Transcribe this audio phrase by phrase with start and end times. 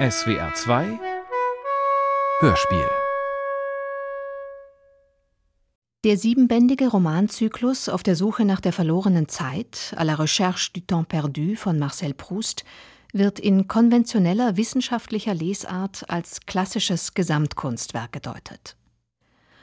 [0.00, 0.98] SWR 2
[2.40, 2.88] Hörspiel
[6.04, 11.06] Der siebenbändige Romanzyklus Auf der Suche nach der verlorenen Zeit, à la recherche du temps
[11.06, 12.64] perdu von Marcel Proust,
[13.12, 18.76] wird in konventioneller wissenschaftlicher Lesart als klassisches Gesamtkunstwerk gedeutet.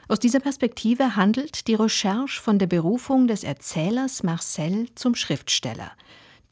[0.06, 5.90] Aus dieser Perspektive handelt die Recherche von der Berufung des Erzählers Marcel zum Schriftsteller,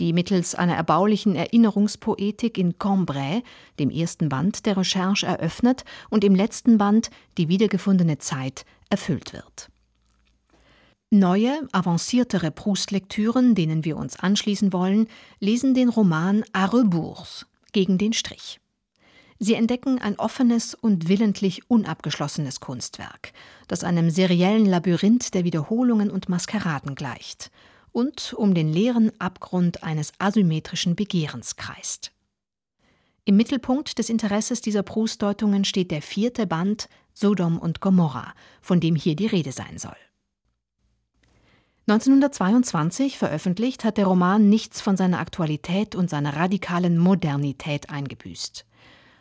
[0.00, 3.42] die mittels einer erbaulichen Erinnerungspoetik in Cambrai,
[3.78, 9.70] dem ersten Band der Recherche, eröffnet und im letzten Band, die wiedergefundene Zeit, erfüllt wird.
[11.10, 15.06] Neue, avanciertere Proust-Lektüren, denen wir uns anschließen wollen,
[15.38, 18.60] lesen den Roman A rebours, gegen den Strich.
[19.38, 23.32] Sie entdecken ein offenes und willentlich unabgeschlossenes Kunstwerk,
[23.68, 27.50] das einem seriellen Labyrinth der Wiederholungen und Maskeraden gleicht
[27.96, 32.12] und um den leeren Abgrund eines asymmetrischen Begehrens kreist.
[33.24, 38.96] Im Mittelpunkt des Interesses dieser Proust-Deutungen steht der vierte Band Sodom und Gomorra, von dem
[38.96, 39.96] hier die Rede sein soll.
[41.86, 48.66] 1922 veröffentlicht hat der Roman nichts von seiner Aktualität und seiner radikalen Modernität eingebüßt.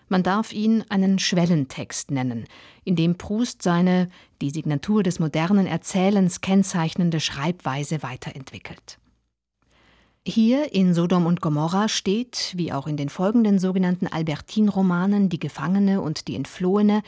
[0.07, 2.45] Man darf ihn einen Schwellentext nennen,
[2.83, 4.09] in dem Proust seine,
[4.41, 8.99] die Signatur des modernen Erzählens kennzeichnende Schreibweise weiterentwickelt.
[10.27, 16.01] Hier in Sodom und Gomorra steht, wie auch in den folgenden sogenannten Albertin-Romanen Die Gefangene
[16.01, 17.03] und die Entflohene,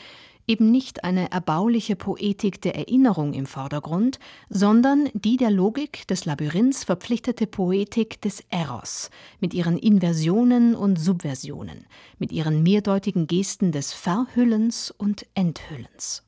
[0.48, 4.18] eben nicht eine erbauliche Poetik der Erinnerung im Vordergrund,
[4.48, 9.10] sondern die der Logik des Labyrinths verpflichtete Poetik des Eros,
[9.40, 11.86] mit ihren Inversionen und Subversionen,
[12.18, 16.24] mit ihren mehrdeutigen Gesten des Verhüllens und Enthüllens.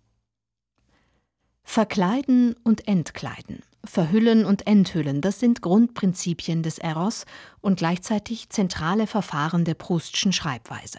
[1.64, 7.26] Verkleiden und Entkleiden, Verhüllen und Enthüllen, das sind Grundprinzipien des Eros
[7.60, 10.98] und gleichzeitig zentrale Verfahren der Proustschen Schreibweise.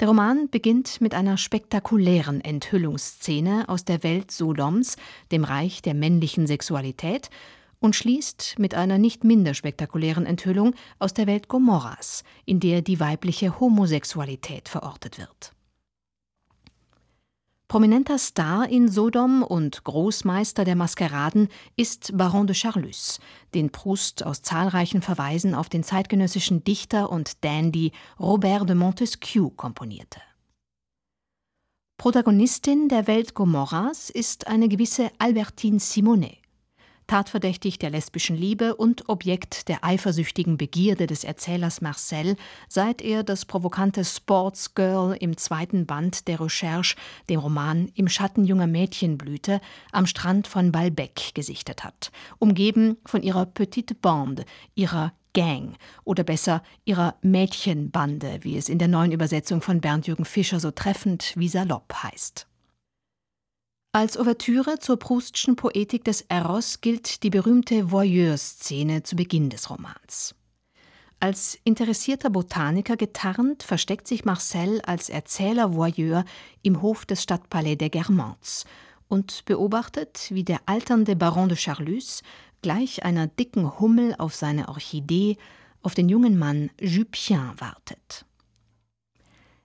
[0.00, 4.96] Der Roman beginnt mit einer spektakulären Enthüllungsszene aus der Welt Sodoms,
[5.30, 7.28] dem Reich der männlichen Sexualität,
[7.80, 12.98] und schließt mit einer nicht minder spektakulären Enthüllung aus der Welt Gomorras, in der die
[12.98, 15.52] weibliche Homosexualität verortet wird.
[17.70, 23.20] Prominenter Star in Sodom und Großmeister der Maskeraden ist Baron de Charlus,
[23.54, 30.20] den Proust aus zahlreichen Verweisen auf den zeitgenössischen Dichter und Dandy Robert de Montesquieu komponierte.
[31.96, 36.39] Protagonistin der Welt Gomorras ist eine gewisse Albertine Simonet
[37.10, 42.36] tatverdächtig der lesbischen Liebe und Objekt der eifersüchtigen Begierde des Erzählers Marcel,
[42.68, 46.94] seit er das provokante Sports Girl im zweiten Band der Recherche,
[47.28, 49.60] dem Roman Im Schatten junger Mädchenblüte,
[49.90, 54.44] am Strand von Balbec gesichtet hat, umgeben von ihrer Petite Bande,
[54.76, 60.60] ihrer Gang oder besser ihrer Mädchenbande, wie es in der neuen Übersetzung von Bernd-Jürgen Fischer
[60.60, 62.46] so treffend wie salopp heißt.
[63.92, 70.36] Als Ouvertüre zur Proustschen Poetik des Eros gilt die berühmte Voyeur-Szene zu Beginn des Romans.
[71.18, 76.24] Als interessierter Botaniker getarnt versteckt sich Marcel als Erzähler-Voyeur
[76.62, 78.64] im Hof des Stadtpalais der Guermantes
[79.08, 82.22] und beobachtet, wie der alternde Baron de Charlus
[82.62, 85.36] gleich einer dicken Hummel auf seine Orchidee
[85.82, 88.24] auf den jungen Mann Jupien wartet.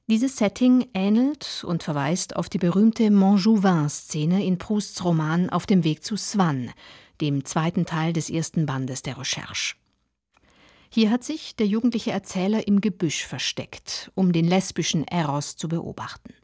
[0.08, 6.04] Dieses Setting ähnelt und verweist auf die berühmte Montjouvin-Szene in Prousts Roman Auf dem Weg
[6.04, 6.72] zu Swann,
[7.22, 9.76] dem zweiten Teil des ersten Bandes der Recherche.
[10.92, 16.36] Hier hat sich der jugendliche Erzähler im Gebüsch versteckt, um den lesbischen Eros zu beobachten.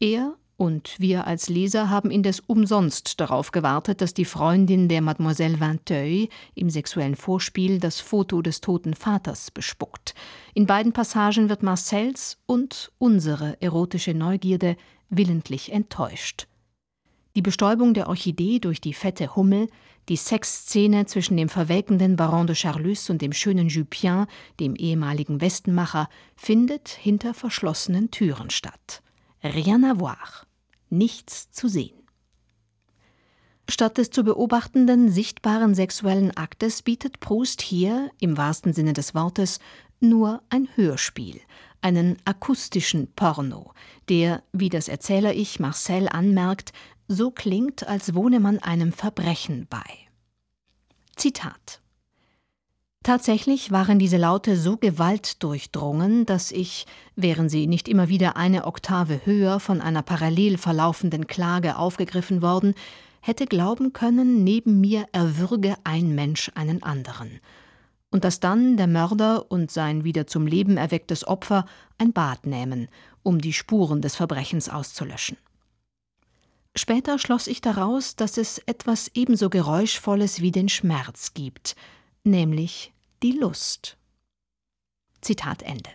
[0.00, 5.60] Er und wir als Leser haben indes umsonst darauf gewartet, dass die Freundin der Mademoiselle
[5.60, 10.14] Vinteuil im sexuellen Vorspiel das Foto des toten Vaters bespuckt.
[10.54, 14.76] In beiden Passagen wird Marcells und unsere erotische Neugierde
[15.10, 16.46] willentlich enttäuscht.
[17.36, 19.68] Die Bestäubung der Orchidee durch die fette Hummel,
[20.08, 24.26] die Sexszene zwischen dem verwelkenden Baron de Charlus und dem schönen Jupien,
[24.60, 29.02] dem ehemaligen Westenmacher, findet hinter verschlossenen Türen statt.
[29.42, 30.46] Rien à voir.
[30.90, 32.04] Nichts zu sehen.
[33.68, 39.58] Statt des zu beobachtenden sichtbaren sexuellen Aktes bietet Proust hier, im wahrsten Sinne des Wortes,
[40.00, 41.40] nur ein Hörspiel,
[41.80, 43.72] einen akustischen Porno,
[44.08, 46.72] der, wie das Erzähler-Ich Marcel anmerkt,
[47.08, 49.84] so klingt, als wohne man einem Verbrechen bei.
[51.16, 51.80] Zitat
[53.04, 56.86] Tatsächlich waren diese Laute so gewaltdurchdrungen, dass ich,
[57.16, 62.74] wären sie nicht immer wieder eine Oktave höher von einer parallel verlaufenden Klage aufgegriffen worden,
[63.20, 67.40] hätte glauben können, neben mir erwürge ein Mensch einen anderen.
[68.14, 71.66] und dass dann der Mörder und sein wieder zum Leben erwecktes Opfer
[71.98, 72.86] ein Bad nähmen,
[73.24, 75.36] um die Spuren des Verbrechens auszulöschen.
[76.76, 81.74] Später schloss ich daraus, dass es etwas ebenso Geräuschvolles wie den Schmerz gibt,
[82.22, 82.93] nämlich
[83.24, 83.96] die Lust.
[85.22, 85.88] Zitat Ende.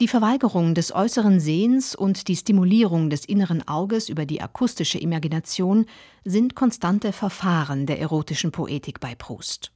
[0.00, 5.86] Die Verweigerung des äußeren Sehens und die Stimulierung des inneren Auges über die akustische Imagination
[6.24, 9.70] sind konstante Verfahren der erotischen Poetik bei Proust.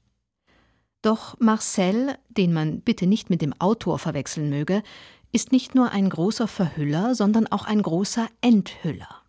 [1.00, 4.82] Doch Marcel, den man bitte nicht mit dem Autor verwechseln möge,
[5.30, 9.19] ist nicht nur ein großer Verhüller, sondern auch ein großer Enthüller.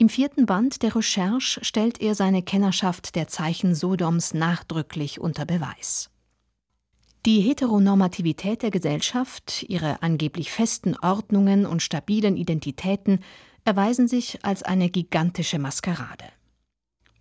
[0.00, 6.08] Im vierten Band der Recherche stellt er seine Kennerschaft der Zeichen Sodoms nachdrücklich unter Beweis.
[7.26, 13.24] Die Heteronormativität der Gesellschaft, ihre angeblich festen Ordnungen und stabilen Identitäten
[13.64, 16.26] erweisen sich als eine gigantische Maskerade.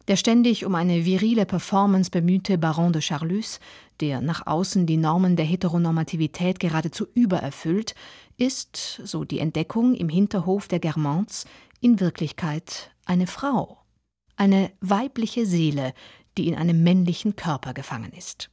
[0.08, 3.60] Der ständig um eine virile Performance bemühte Baron de Charlus,
[4.00, 7.96] der nach außen die Normen der Heteronormativität geradezu übererfüllt,
[8.38, 11.46] ist, so die Entdeckung im Hinterhof der Germans,
[11.80, 13.78] in Wirklichkeit eine Frau,
[14.36, 15.94] eine weibliche Seele,
[16.38, 18.50] die in einem männlichen Körper gefangen ist.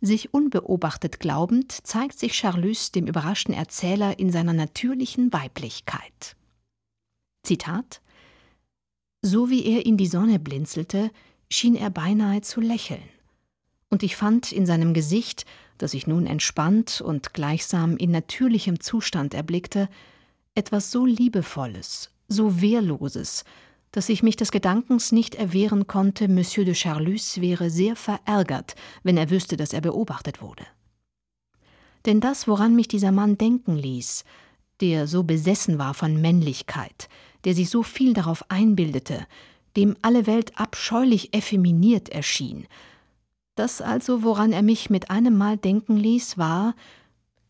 [0.00, 6.36] Sich unbeobachtet glaubend, zeigt sich Charlus dem überraschten Erzähler in seiner natürlichen Weiblichkeit.
[7.44, 8.00] Zitat
[9.22, 11.10] So wie er in die Sonne blinzelte,
[11.50, 13.02] schien er beinahe zu lächeln.
[13.90, 15.44] Und ich fand in seinem Gesicht,
[15.78, 19.88] das ich nun entspannt und gleichsam in natürlichem Zustand erblickte,
[20.54, 23.44] etwas so Liebevolles, so Wehrloses,
[23.90, 29.16] dass ich mich des Gedankens nicht erwehren konnte, Monsieur de Charlus wäre sehr verärgert, wenn
[29.16, 30.64] er wüsste, dass er beobachtet wurde.
[32.06, 34.24] Denn das, woran mich dieser Mann denken ließ,
[34.80, 37.08] der so besessen war von Männlichkeit,
[37.44, 39.26] der sich so viel darauf einbildete,
[39.76, 42.66] dem alle Welt abscheulich effeminiert erschien,
[43.54, 46.74] das also, woran er mich mit einem Mal denken ließ, war,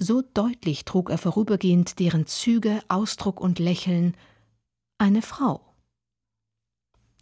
[0.03, 4.17] so deutlich trug er vorübergehend deren Züge, Ausdruck und Lächeln,
[4.99, 5.61] eine Frau.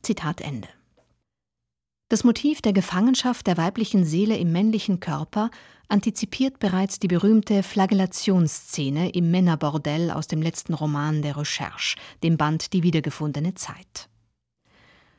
[0.02, 0.68] Zitat Ende.
[2.08, 5.50] Das Motiv der Gefangenschaft der weiblichen Seele im männlichen Körper
[5.88, 12.72] antizipiert bereits die berühmte Flagellationsszene im Männerbordell aus dem letzten Roman der Recherche, dem Band
[12.72, 14.08] Die wiedergefundene Zeit.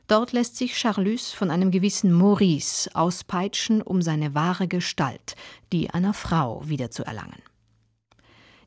[0.06, 5.36] Dort lässt sich Charlus von einem gewissen Maurice auspeitschen, um seine wahre Gestalt,
[5.72, 7.40] die einer Frau, wiederzuerlangen.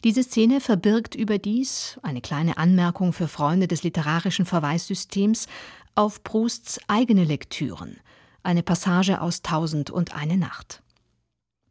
[0.06, 5.48] Diese Szene verbirgt überdies, eine kleine Anmerkung für Freunde des literarischen Verweissystems,
[5.96, 7.98] auf Prousts eigene Lektüren,
[8.44, 10.84] eine Passage aus Tausend und eine Nacht.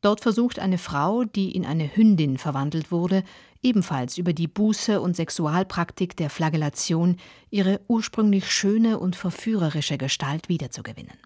[0.01, 3.23] Dort versucht eine Frau, die in eine Hündin verwandelt wurde,
[3.63, 7.19] ebenfalls über die Buße und Sexualpraktik der Flagellation
[7.51, 11.17] ihre ursprünglich schöne und verführerische Gestalt wiederzugewinnen.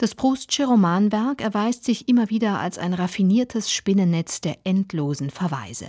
[0.00, 5.88] Das Proustsche Romanwerk erweist sich immer wieder als ein raffiniertes Spinnennetz der endlosen Verweise,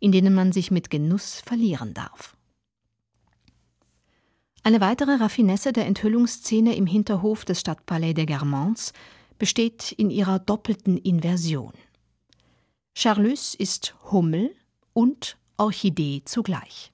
[0.00, 2.36] in denen man sich mit Genuss verlieren darf.
[4.64, 8.92] Eine weitere Raffinesse der Enthüllungsszene im Hinterhof des Stadtpalais der Germans
[9.38, 11.72] besteht in ihrer doppelten Inversion.
[12.94, 14.56] Charlus ist Hummel
[14.92, 16.92] und Orchidee zugleich.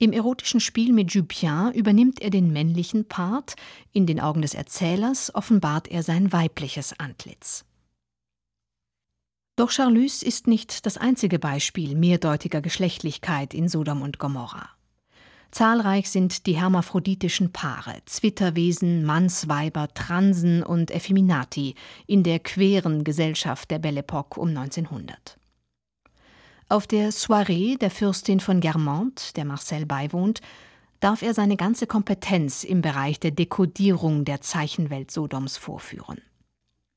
[0.00, 3.56] Im erotischen Spiel mit Jupien übernimmt er den männlichen Part,
[3.92, 7.64] in den Augen des Erzählers offenbart er sein weibliches Antlitz.
[9.56, 14.70] Doch Charlus ist nicht das einzige Beispiel mehrdeutiger Geschlechtlichkeit in Sodom und Gomorra.
[15.50, 21.74] Zahlreich sind die hermaphroditischen Paare, Zwitterwesen, Mannsweiber, Transen und Effeminati
[22.06, 25.38] in der queeren Gesellschaft der Belle Époque um 1900.
[26.70, 30.42] Auf der Soirée der Fürstin von Guermantes, der Marcel beiwohnt,
[31.00, 36.20] darf er seine ganze Kompetenz im Bereich der Dekodierung der Zeichenwelt Sodoms vorführen.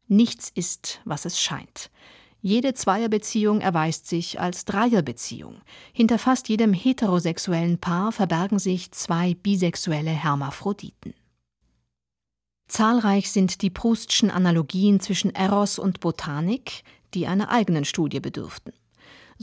[0.10, 1.90] Nichts ist, was es scheint.
[2.42, 5.62] Jede Zweierbeziehung erweist sich als Dreierbeziehung.
[5.94, 11.14] Hinter fast jedem heterosexuellen Paar verbergen sich zwei bisexuelle Hermaphroditen.
[12.68, 18.74] Zahlreich sind die Proustschen Analogien zwischen Eros und Botanik, die einer eigenen Studie bedürften.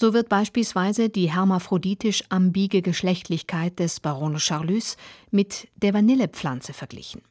[0.00, 4.96] So wird beispielsweise die hermaphroditisch ambige Geschlechtlichkeit des Baron Charlus
[5.32, 7.22] mit der Vanillepflanze verglichen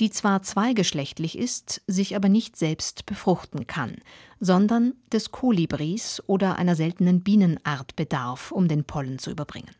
[0.00, 3.96] die zwar zweigeschlechtlich ist, sich aber nicht selbst befruchten kann,
[4.38, 9.74] sondern des Kolibris oder einer seltenen Bienenart bedarf, um den Pollen zu überbringen.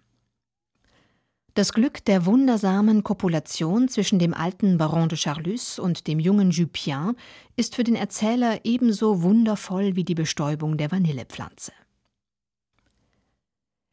[1.55, 7.17] Das Glück der wundersamen Kopulation zwischen dem alten Baron de Charlus und dem jungen Jupien
[7.57, 11.73] ist für den Erzähler ebenso wundervoll wie die Bestäubung der Vanillepflanze.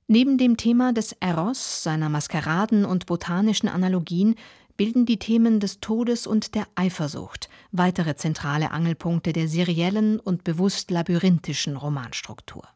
[0.08, 4.36] Neben dem Thema des Eros, seiner Maskeraden und botanischen Analogien
[4.78, 10.92] bilden die Themen des Todes und der Eifersucht weitere zentrale Angelpunkte der seriellen und bewusst
[10.92, 12.68] labyrinthischen Romanstruktur.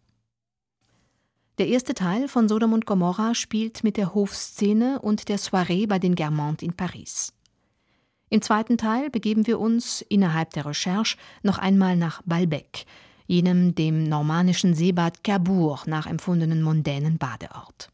[1.60, 6.00] Der erste Teil von Sodom und Gomorra spielt mit der Hofszene und der Soiree bei
[6.00, 7.34] den Guermantes in Paris.
[8.30, 12.86] Im zweiten Teil begeben wir uns innerhalb der Recherche noch einmal nach Balbec,
[13.30, 17.90] jenem dem normannischen Seebad Cabourg nachempfundenen mondänen Badeort.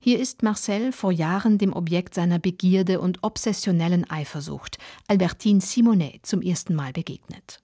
[0.00, 6.40] Hier ist Marcel vor Jahren dem Objekt seiner Begierde und obsessionellen Eifersucht, Albertine Simonet, zum
[6.40, 7.60] ersten Mal begegnet.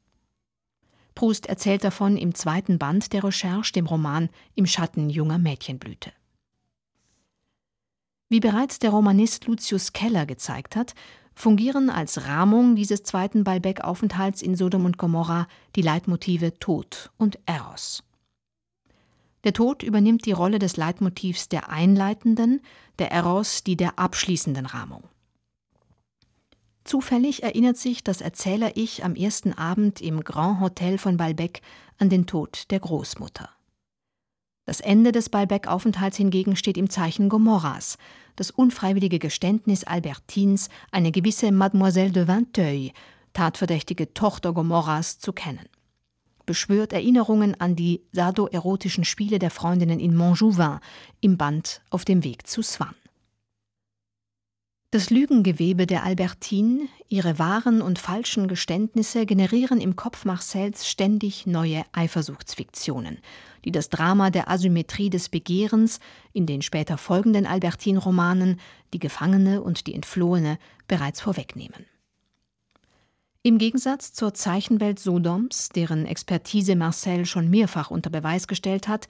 [1.14, 6.12] Proust erzählt davon im zweiten Band der Recherche, dem Roman Im Schatten junger Mädchenblüte.
[8.28, 10.94] Wie bereits der Romanist Lucius Keller gezeigt hat,
[11.34, 18.02] fungieren als Rahmung dieses zweiten Balbec-Aufenthalts in Sodom und Gomorra die Leitmotive Tod und Eros.
[19.44, 22.60] Der Tod übernimmt die Rolle des Leitmotivs der einleitenden,
[22.98, 25.04] der Eros die der abschließenden Rahmung.
[26.84, 31.62] Zufällig erinnert sich das Erzähler-Ich am ersten Abend im Grand Hotel von Balbec
[31.98, 33.48] an den Tod der Großmutter.
[34.66, 37.98] Das Ende des Balbec-Aufenthalts hingegen steht im Zeichen Gomorras,
[38.36, 42.92] das unfreiwillige Geständnis Albertines, eine gewisse Mademoiselle de Vinteuil,
[43.34, 45.68] tatverdächtige Tochter Gomorras, zu kennen.
[46.46, 50.78] Beschwört Erinnerungen an die sadoerotischen Spiele der Freundinnen in Montjouvin
[51.20, 52.94] im Band Auf dem Weg zu Swan.
[54.94, 61.82] Das Lügengewebe der Albertine, ihre wahren und falschen Geständnisse generieren im Kopf Marcells ständig neue
[61.90, 63.18] Eifersuchtsfiktionen,
[63.64, 65.98] die das Drama der Asymmetrie des Begehrens
[66.32, 68.60] in den später folgenden Albertine-Romanen
[68.92, 71.86] Die Gefangene und die Entflohene bereits vorwegnehmen.
[73.42, 79.08] Im Gegensatz zur Zeichenwelt Sodoms, deren Expertise Marcel schon mehrfach unter Beweis gestellt hat,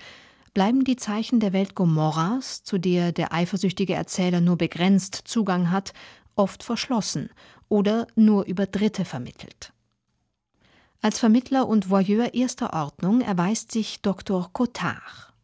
[0.55, 5.93] bleiben die Zeichen der Welt Gomorras, zu der der eifersüchtige Erzähler nur begrenzt Zugang hat,
[6.37, 7.31] oft verschlossen
[7.69, 9.73] oder nur über Dritte vermittelt.
[11.03, 14.49] Als Vermittler und Voyeur erster Ordnung erweist sich Dr.
[14.53, 15.35] Cotard.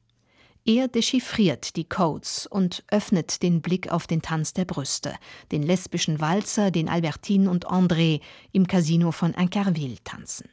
[0.65, 5.15] Er dechiffriert die Codes und öffnet den Blick auf den Tanz der Brüste,
[5.53, 8.21] den lesbischen Walzer, den Albertine und André
[8.53, 10.49] im Casino von Incarville tanzen.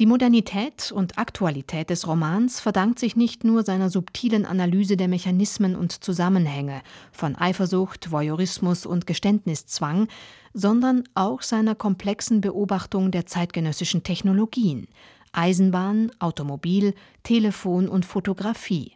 [0.00, 5.74] Die Modernität und Aktualität des Romans verdankt sich nicht nur seiner subtilen Analyse der Mechanismen
[5.74, 10.06] und Zusammenhänge von Eifersucht, Voyeurismus und Geständniszwang,
[10.54, 14.86] sondern auch seiner komplexen Beobachtung der zeitgenössischen Technologien
[15.32, 18.92] Eisenbahn, Automobil, Telefon und Fotografie,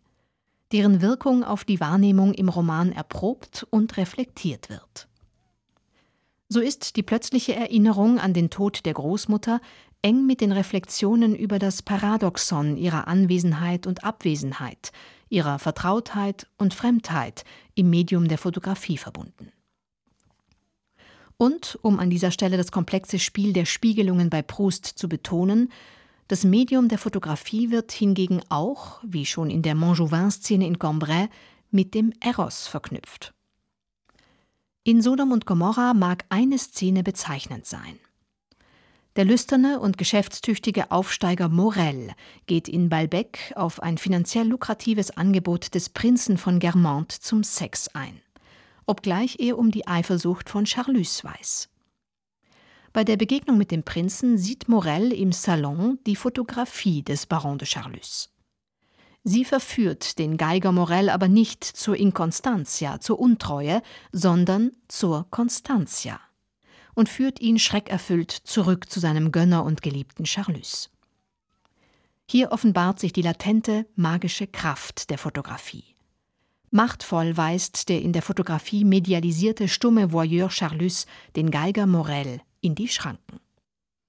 [0.70, 5.08] deren Wirkung auf die Wahrnehmung im Roman erprobt und reflektiert wird.
[6.48, 9.60] So ist die plötzliche Erinnerung an den Tod der Großmutter
[10.02, 14.92] eng mit den Reflexionen über das Paradoxon ihrer Anwesenheit und Abwesenheit,
[15.28, 17.44] ihrer Vertrautheit und Fremdheit
[17.74, 19.52] im Medium der Fotografie verbunden.
[21.36, 25.72] Und, um an dieser Stelle das komplexe Spiel der Spiegelungen bei Proust zu betonen,
[26.28, 31.28] das Medium der Fotografie wird hingegen auch, wie schon in der Montjouvin-Szene in Cambrai,
[31.70, 33.34] mit dem Eros verknüpft.
[34.84, 37.98] In Sodom und Gomorra mag eine Szene bezeichnend sein.
[39.14, 42.12] Der lüsterne und geschäftstüchtige Aufsteiger Morel
[42.46, 48.22] geht in Balbec auf ein finanziell lukratives Angebot des Prinzen von Guermantes zum Sex ein,
[48.86, 51.68] obgleich er um die Eifersucht von Charlus weiß.
[52.94, 57.68] Bei der Begegnung mit dem Prinzen sieht Morel im Salon die Fotografie des Baron de
[57.68, 58.30] Charlus.
[59.24, 66.18] Sie verführt den Geiger Morel aber nicht zur Inkonstantia, zur Untreue, sondern zur Constantia
[66.94, 70.90] und führt ihn schreckerfüllt zurück zu seinem Gönner und geliebten Charlus.
[72.28, 75.84] Hier offenbart sich die latente, magische Kraft der Fotografie.
[76.70, 81.06] Machtvoll weist der in der Fotografie medialisierte stumme Voyeur Charlus
[81.36, 83.40] den Geiger Morel in die Schranken.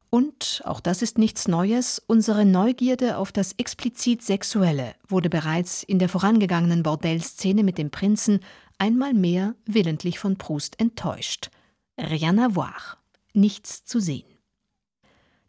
[0.10, 5.98] Und, auch das ist nichts Neues, unsere Neugierde auf das explizit Sexuelle wurde bereits in
[5.98, 8.40] der vorangegangenen Bordellszene mit dem Prinzen
[8.78, 11.50] einmal mehr willentlich von Proust enttäuscht–
[11.98, 12.98] Rien à voir.
[13.34, 14.26] Nichts zu sehen.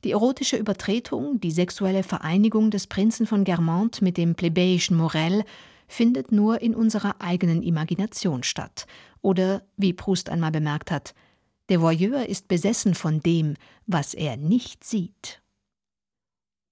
[0.05, 5.45] Die erotische Übertretung, die sexuelle Vereinigung des Prinzen von Guermantes mit dem plebejischen Morel
[5.89, 8.87] findet nur in unserer eigenen Imagination statt.
[9.23, 11.15] Oder, wie Proust einmal bemerkt hat,
[11.71, 13.55] der Voyeur ist besessen von dem,
[13.87, 15.41] was er nicht sieht.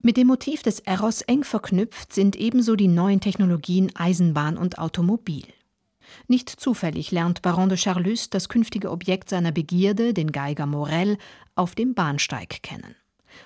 [0.01, 5.45] Mit dem Motiv des Eros eng verknüpft sind ebenso die neuen Technologien Eisenbahn und Automobil.
[6.29, 11.19] Nicht zufällig lernt Baron de Charlus das künftige Objekt seiner Begierde, den Geiger Morel,
[11.55, 12.97] auf dem Bahnsteig kennen.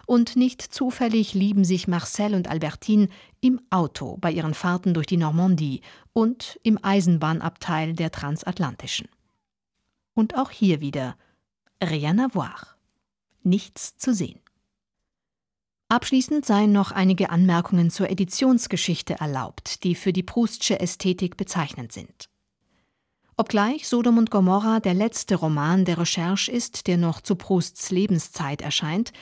[0.07, 3.09] Und nicht zufällig lieben sich Marcel und Albertine
[3.41, 5.81] im Auto bei ihren Fahrten durch die Normandie
[6.13, 9.09] und im Eisenbahnabteil der Transatlantischen.
[10.15, 11.17] Und auch hier wieder
[11.83, 12.77] rien à voir.
[13.43, 14.41] Nichts zu sehen.
[15.89, 22.29] Abschließend seien noch einige Anmerkungen zur Editionsgeschichte erlaubt, die für die Proustsche Ästhetik bezeichnend sind.
[23.39, 28.63] Obgleich Sodom und Gomorra der letzte Roman der Recherche ist, der noch zu Prousts Lebenszeit
[28.63, 29.13] erscheint,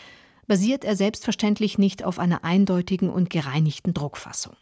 [0.46, 4.54] basiert er selbstverständlich nicht auf einer eindeutigen und gereinigten Druckfassung.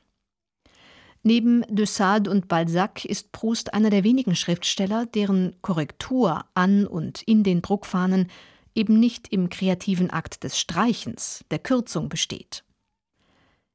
[1.23, 7.21] Neben de Sade und Balzac ist Proust einer der wenigen Schriftsteller, deren Korrektur an und
[7.23, 8.31] in den Druckfahnen
[8.75, 12.65] eben nicht im kreativen Akt des Streichens, der Kürzung besteht.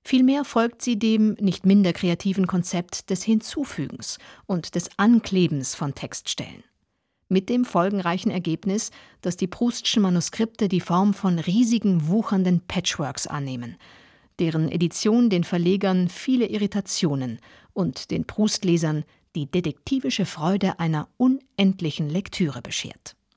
[0.07, 6.63] Vielmehr folgt sie dem nicht minder kreativen Konzept des Hinzufügens und des Anklebens von Textstellen.
[7.27, 13.75] Mit dem folgenreichen Ergebnis, dass die Proustschen Manuskripte die Form von riesigen, wuchernden Patchworks annehmen,
[14.39, 17.39] deren Edition den Verlegern viele Irritationen
[17.73, 19.03] und den Proustlesern
[19.35, 23.16] die detektivische Freude einer unendlichen Lektüre beschert.